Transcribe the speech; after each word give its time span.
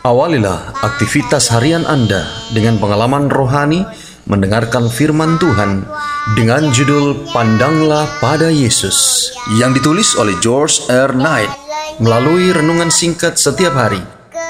Awalilah 0.00 0.80
aktivitas 0.80 1.52
harian 1.52 1.84
Anda 1.84 2.24
dengan 2.56 2.80
pengalaman 2.80 3.28
rohani 3.28 3.84
mendengarkan 4.24 4.88
firman 4.88 5.36
Tuhan 5.36 5.84
dengan 6.32 6.72
judul 6.72 7.28
Pandanglah 7.36 8.08
pada 8.16 8.48
Yesus 8.48 9.28
yang 9.60 9.76
ditulis 9.76 10.16
oleh 10.16 10.32
George 10.40 10.88
R. 10.88 11.12
Knight 11.12 11.52
melalui 12.00 12.48
renungan 12.48 12.88
singkat 12.88 13.36
setiap 13.36 13.76
hari. 13.76 14.00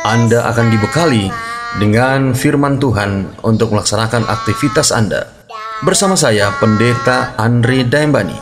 Anda 0.07 0.47
akan 0.55 0.71
dibekali 0.71 1.35
dengan 1.83 2.31
firman 2.31 2.79
Tuhan 2.79 3.43
untuk 3.43 3.75
melaksanakan 3.75 4.31
aktivitas 4.31 4.95
Anda. 4.95 5.35
Bersama 5.83 6.15
saya, 6.15 6.55
Pendeta 6.63 7.35
Andre 7.35 7.83
Daimbani. 7.83 8.39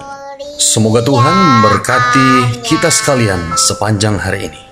Semoga 0.60 1.00
Tuhan 1.00 1.64
memberkati 1.64 2.60
kita 2.68 2.92
sekalian 2.92 3.56
sepanjang 3.56 4.20
hari 4.20 4.52
ini. 4.52 4.67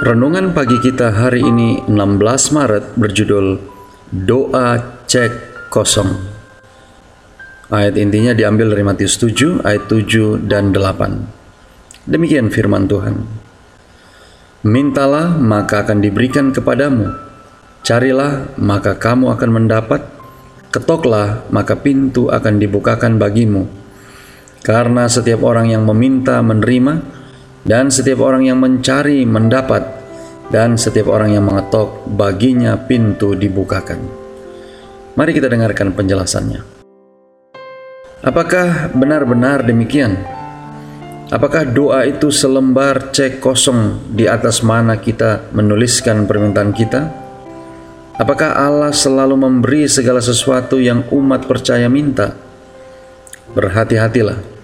Renungan 0.00 0.56
pagi 0.56 0.80
kita 0.80 1.12
hari 1.12 1.44
ini 1.44 1.84
16 1.84 2.56
Maret 2.56 2.96
berjudul 2.96 3.60
Doa 4.08 4.96
Cek 5.04 5.68
Kosong. 5.68 6.16
Ayat 7.68 8.00
intinya 8.00 8.32
diambil 8.32 8.72
dari 8.72 8.80
Matius 8.80 9.20
7 9.20 9.60
ayat 9.60 9.92
7 9.92 10.48
dan 10.48 10.72
8. 10.72 12.08
Demikian 12.08 12.48
firman 12.48 12.88
Tuhan. 12.88 13.28
Mintalah 14.64 15.36
maka 15.36 15.84
akan 15.84 16.00
diberikan 16.00 16.56
kepadamu. 16.56 17.12
Carilah 17.84 18.56
maka 18.56 18.96
kamu 18.96 19.36
akan 19.36 19.50
mendapat. 19.52 20.00
Ketoklah 20.72 21.44
maka 21.52 21.76
pintu 21.76 22.32
akan 22.32 22.56
dibukakan 22.56 23.20
bagimu. 23.20 23.68
Karena 24.64 25.12
setiap 25.12 25.44
orang 25.44 25.68
yang 25.68 25.84
meminta 25.84 26.40
menerima, 26.40 27.19
dan 27.64 27.92
setiap 27.92 28.24
orang 28.24 28.48
yang 28.48 28.58
mencari 28.60 29.24
mendapat, 29.28 29.82
dan 30.48 30.80
setiap 30.80 31.12
orang 31.12 31.36
yang 31.36 31.44
mengetok 31.46 32.08
baginya 32.10 32.74
pintu 32.80 33.36
dibukakan. 33.36 34.00
Mari 35.14 35.30
kita 35.36 35.50
dengarkan 35.50 35.92
penjelasannya. 35.92 36.60
Apakah 38.20 38.92
benar-benar 38.92 39.64
demikian? 39.64 40.16
Apakah 41.30 41.62
doa 41.62 42.02
itu 42.04 42.28
selembar 42.34 43.14
cek 43.14 43.38
kosong 43.38 44.10
di 44.10 44.26
atas 44.26 44.66
mana 44.66 44.98
kita 44.98 45.54
menuliskan 45.54 46.26
permintaan 46.26 46.74
kita? 46.74 47.00
Apakah 48.18 48.58
Allah 48.58 48.92
selalu 48.92 49.38
memberi 49.38 49.88
segala 49.88 50.20
sesuatu 50.20 50.76
yang 50.76 51.06
umat 51.08 51.48
percaya 51.48 51.88
minta? 51.88 52.36
Berhati-hatilah 53.56 54.59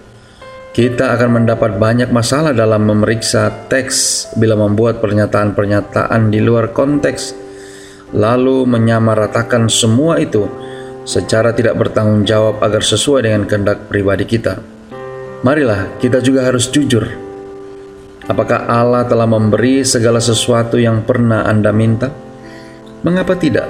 kita 0.77 1.09
akan 1.17 1.41
mendapat 1.41 1.81
banyak 1.81 2.13
masalah 2.13 2.53
dalam 2.53 2.85
memeriksa 2.85 3.49
teks 3.65 4.29
bila 4.37 4.53
membuat 4.53 5.01
pernyataan-pernyataan 5.01 6.29
di 6.29 6.37
luar 6.37 6.69
konteks, 6.69 7.33
lalu 8.13 8.61
menyamaratakan 8.69 9.73
semua 9.73 10.21
itu 10.21 10.45
secara 11.01 11.49
tidak 11.57 11.81
bertanggung 11.81 12.29
jawab 12.29 12.61
agar 12.61 12.85
sesuai 12.85 13.25
dengan 13.25 13.49
kehendak 13.49 13.89
pribadi 13.89 14.29
kita. 14.29 14.61
Marilah 15.41 15.97
kita 15.97 16.21
juga 16.21 16.45
harus 16.45 16.69
jujur. 16.69 17.09
Apakah 18.29 18.69
Allah 18.69 19.01
telah 19.09 19.25
memberi 19.25 19.81
segala 19.81 20.21
sesuatu 20.21 20.77
yang 20.77 21.01
pernah 21.09 21.41
Anda 21.49 21.73
minta? 21.73 22.13
Mengapa 23.01 23.33
tidak? 23.33 23.65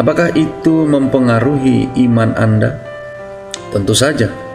Apakah 0.00 0.32
itu 0.32 0.88
mempengaruhi 0.88 2.00
iman 2.08 2.32
Anda? 2.32 2.80
Tentu 3.76 3.92
saja 3.92 4.47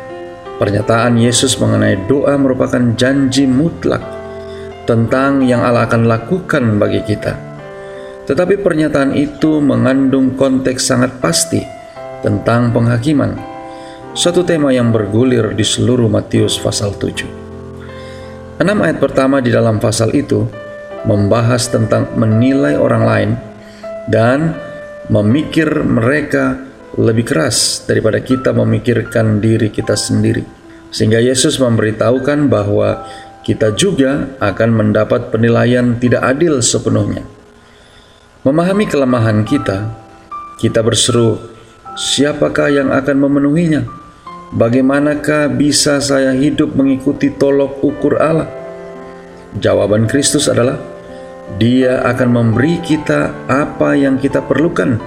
Pernyataan 0.53 1.17
Yesus 1.17 1.57
mengenai 1.57 2.05
doa 2.05 2.37
merupakan 2.37 2.81
janji 2.93 3.49
mutlak 3.49 4.05
tentang 4.86 5.41
yang 5.41 5.65
Allah 5.65 5.89
akan 5.89 6.05
lakukan 6.05 6.77
bagi 6.77 7.02
kita. 7.02 7.33
Tetapi 8.30 8.61
pernyataan 8.61 9.17
itu 9.17 9.59
mengandung 9.59 10.37
konteks 10.37 10.86
sangat 10.86 11.17
pasti 11.19 11.59
tentang 12.21 12.71
penghakiman. 12.71 13.36
Satu 14.13 14.45
tema 14.45 14.69
yang 14.69 14.93
bergulir 14.93 15.58
di 15.58 15.65
seluruh 15.65 16.05
Matius 16.05 16.61
pasal 16.61 16.93
7. 16.95 18.61
Enam 18.61 18.77
ayat 18.86 19.02
pertama 19.02 19.42
di 19.42 19.49
dalam 19.49 19.81
pasal 19.81 20.13
itu 20.13 20.45
membahas 21.03 21.67
tentang 21.67 22.13
menilai 22.13 22.77
orang 22.77 23.03
lain 23.03 23.30
dan 24.08 24.53
memikir 25.09 25.67
mereka 25.83 26.55
lebih 26.93 27.26
keras 27.26 27.81
daripada 27.89 28.21
kita 28.21 28.54
memikirkan 28.54 29.42
diri 29.42 29.73
kita 29.73 29.98
sendiri. 29.98 30.45
Sehingga 30.93 31.17
Yesus 31.17 31.58
memberitahukan 31.58 32.54
bahwa 32.54 33.09
kita 33.42 33.73
juga 33.73 34.37
akan 34.37 34.70
mendapat 34.70 35.33
penilaian 35.33 35.98
tidak 35.98 36.21
adil 36.21 36.61
sepenuhnya. 36.61 37.26
Memahami 38.45 38.86
kelemahan 38.86 39.42
kita, 39.42 39.89
kita 40.61 40.86
berseru, 40.86 41.42
siapakah 41.98 42.70
yang 42.70 42.93
akan 42.93 43.17
memenuhinya? 43.25 43.81
Bagaimanakah 44.54 45.49
bisa 45.49 45.98
saya 45.98 46.30
hidup 46.37 46.77
mengikuti 46.77 47.33
tolok 47.33 47.81
ukur 47.81 48.21
Allah? 48.21 48.45
Jawaban 49.58 50.05
Kristus 50.05 50.45
adalah, 50.45 50.77
Dia 51.58 52.05
akan 52.05 52.30
memberi 52.30 52.77
kita 52.86 53.49
apa 53.49 53.98
yang 53.98 54.21
kita 54.21 54.45
perlukan 54.45 55.02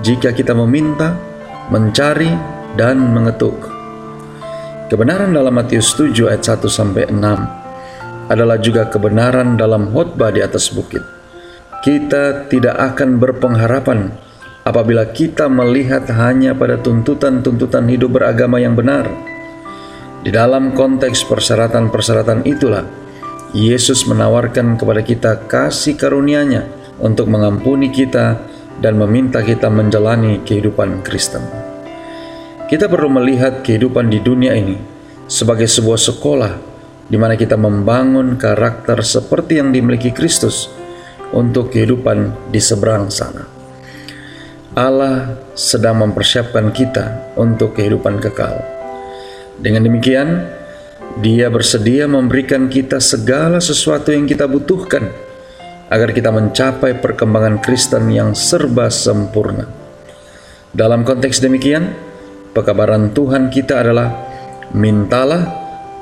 jika 0.00 0.32
kita 0.32 0.56
meminta, 0.56 1.16
mencari, 1.68 2.32
dan 2.74 3.00
mengetuk. 3.12 3.68
Kebenaran 4.90 5.30
dalam 5.30 5.54
Matius 5.54 5.94
7 5.94 6.26
ayat 6.26 6.42
1 6.42 6.66
sampai 6.66 7.06
6 7.12 8.30
adalah 8.30 8.58
juga 8.58 8.86
kebenaran 8.90 9.54
dalam 9.54 9.90
khotbah 9.90 10.34
di 10.34 10.42
atas 10.42 10.70
bukit. 10.74 11.02
Kita 11.82 12.50
tidak 12.50 12.76
akan 12.94 13.18
berpengharapan 13.22 14.10
apabila 14.66 15.08
kita 15.10 15.46
melihat 15.48 16.06
hanya 16.10 16.52
pada 16.54 16.78
tuntutan-tuntutan 16.78 17.86
hidup 17.88 18.20
beragama 18.20 18.58
yang 18.58 18.74
benar. 18.74 19.08
Di 20.20 20.28
dalam 20.28 20.76
konteks 20.76 21.24
persyaratan-persyaratan 21.24 22.44
itulah 22.44 22.84
Yesus 23.56 24.04
menawarkan 24.06 24.78
kepada 24.78 25.02
kita 25.02 25.48
kasih 25.48 25.96
karunia-Nya 25.96 26.68
untuk 27.00 27.26
mengampuni 27.32 27.88
kita 27.90 28.49
dan 28.80 28.96
meminta 28.96 29.44
kita 29.44 29.68
menjalani 29.68 30.40
kehidupan 30.40 31.04
Kristen. 31.04 31.44
Kita 32.66 32.88
perlu 32.88 33.12
melihat 33.12 33.60
kehidupan 33.60 34.08
di 34.08 34.18
dunia 34.24 34.56
ini 34.56 34.80
sebagai 35.28 35.68
sebuah 35.68 36.00
sekolah 36.00 36.52
di 37.06 37.18
mana 37.20 37.36
kita 37.36 37.60
membangun 37.60 38.40
karakter 38.40 39.04
seperti 39.04 39.60
yang 39.60 39.74
dimiliki 39.74 40.14
Kristus 40.14 40.70
untuk 41.36 41.70
kehidupan 41.74 42.50
di 42.50 42.58
seberang 42.62 43.10
sana. 43.10 43.44
Allah 44.70 45.34
sedang 45.58 45.98
mempersiapkan 46.06 46.70
kita 46.70 47.34
untuk 47.34 47.74
kehidupan 47.74 48.22
kekal. 48.22 48.62
Dengan 49.58 49.84
demikian, 49.84 50.58
Dia 51.18 51.50
bersedia 51.50 52.06
memberikan 52.06 52.70
kita 52.70 53.02
segala 53.02 53.58
sesuatu 53.58 54.14
yang 54.14 54.30
kita 54.30 54.46
butuhkan 54.46 55.10
agar 55.90 56.14
kita 56.14 56.30
mencapai 56.30 57.02
perkembangan 57.02 57.58
Kristen 57.58 58.14
yang 58.14 58.32
serba 58.38 58.86
sempurna. 58.88 59.66
Dalam 60.70 61.02
konteks 61.02 61.42
demikian, 61.42 61.90
pekabaran 62.54 63.10
Tuhan 63.10 63.50
kita 63.50 63.82
adalah 63.82 64.14
mintalah 64.70 65.50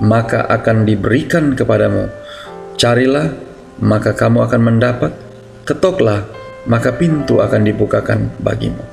maka 0.05 0.45
akan 0.45 0.85
diberikan 0.85 1.57
kepadamu. 1.57 2.13
Carilah 2.77 3.33
maka 3.81 4.13
kamu 4.13 4.45
akan 4.45 4.61
mendapat. 4.61 5.13
Ketoklah 5.65 6.29
maka 6.69 6.93
pintu 6.93 7.41
akan 7.41 7.65
dibukakan 7.65 8.29
bagimu. 8.45 8.85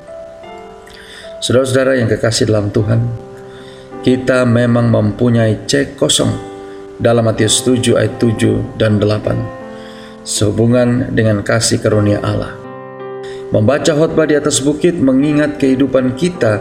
Saudara-saudara 1.43 1.99
yang 1.99 2.07
kekasih 2.07 2.47
dalam 2.47 2.71
Tuhan, 2.71 3.03
kita 3.99 4.47
memang 4.47 4.87
mempunyai 4.87 5.67
cek 5.67 5.99
kosong 5.99 6.31
dalam 6.95 7.27
Matius 7.27 7.59
7 7.67 7.99
ayat 7.99 8.15
7 8.15 8.79
dan 8.79 8.97
8 8.97 9.64
sehubungan 10.25 11.13
dengan 11.13 11.45
kasih 11.45 11.79
karunia 11.79 12.19
Allah. 12.25 12.57
Membaca 13.53 13.93
khotbah 13.93 14.25
di 14.25 14.35
atas 14.35 14.59
bukit 14.59 14.97
mengingat 14.97 15.61
kehidupan 15.61 16.17
kita 16.17 16.59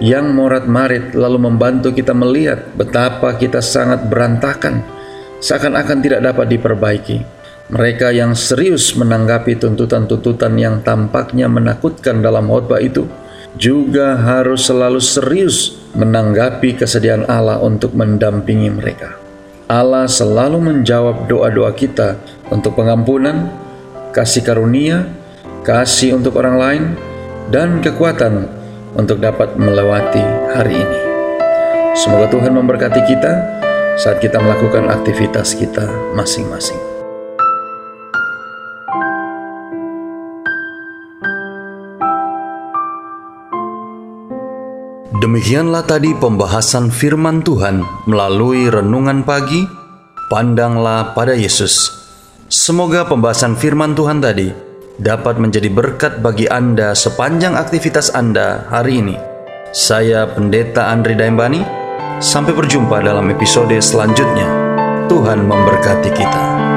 yang 0.00 0.32
morat-marit 0.32 1.12
lalu 1.12 1.50
membantu 1.50 1.92
kita 1.92 2.16
melihat 2.16 2.72
betapa 2.78 3.36
kita 3.36 3.60
sangat 3.60 4.08
berantakan, 4.08 4.80
seakan-akan 5.42 5.98
tidak 6.00 6.20
dapat 6.24 6.46
diperbaiki. 6.54 7.18
Mereka 7.70 8.14
yang 8.14 8.34
serius 8.34 8.94
menanggapi 8.98 9.58
tuntutan-tuntutan 9.58 10.56
yang 10.58 10.82
tampaknya 10.82 11.46
menakutkan 11.46 12.18
dalam 12.18 12.50
khotbah 12.50 12.82
itu 12.82 13.06
juga 13.58 14.18
harus 14.18 14.70
selalu 14.70 15.02
serius 15.02 15.78
menanggapi 15.94 16.78
kesediaan 16.78 17.26
Allah 17.26 17.58
untuk 17.58 17.94
mendampingi 17.98 18.70
mereka. 18.70 19.18
Allah 19.70 20.10
selalu 20.10 20.58
menjawab 20.58 21.30
doa-doa 21.30 21.70
kita 21.74 22.18
untuk 22.50 22.76
pengampunan, 22.76 23.50
kasih 24.10 24.42
karunia, 24.42 25.06
kasih 25.62 26.18
untuk 26.18 26.36
orang 26.38 26.56
lain, 26.58 26.82
dan 27.50 27.78
kekuatan 27.82 28.46
untuk 28.94 29.22
dapat 29.22 29.54
melewati 29.54 30.22
hari 30.54 30.82
ini. 30.82 31.00
Semoga 31.94 32.30
Tuhan 32.30 32.54
memberkati 32.54 33.02
kita 33.06 33.32
saat 33.98 34.22
kita 34.22 34.38
melakukan 34.38 34.86
aktivitas 34.90 35.58
kita 35.58 35.86
masing-masing. 36.14 36.78
Demikianlah 45.20 45.84
tadi 45.84 46.16
pembahasan 46.16 46.88
firman 46.88 47.44
Tuhan 47.44 47.84
melalui 48.08 48.72
renungan 48.72 49.20
pagi, 49.20 49.68
pandanglah 50.32 51.12
pada 51.12 51.36
Yesus. 51.36 51.99
Semoga 52.50 53.06
pembahasan 53.06 53.54
firman 53.54 53.94
Tuhan 53.94 54.18
tadi 54.18 54.50
dapat 54.98 55.38
menjadi 55.38 55.70
berkat 55.70 56.18
bagi 56.18 56.50
Anda 56.50 56.98
sepanjang 56.98 57.54
aktivitas 57.54 58.10
Anda 58.10 58.66
hari 58.66 58.98
ini. 58.98 59.14
Saya 59.70 60.26
Pendeta 60.26 60.90
Andri 60.90 61.14
Daimbani, 61.14 61.62
sampai 62.18 62.50
berjumpa 62.50 63.06
dalam 63.06 63.30
episode 63.30 63.78
selanjutnya. 63.78 64.50
Tuhan 65.06 65.46
memberkati 65.46 66.10
kita. 66.10 66.69